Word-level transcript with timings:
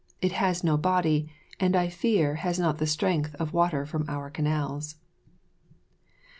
It 0.19 0.31
has 0.31 0.63
no 0.63 0.77
body, 0.77 1.31
and 1.59 1.75
I 1.75 1.87
fear 1.87 2.37
has 2.41 2.57
not 2.57 2.79
the 2.79 2.87
strength 2.87 3.35
of 3.35 3.51
the 3.51 3.55
water 3.55 3.85
from 3.85 4.09
our 4.09 4.31
canals." 4.31 4.95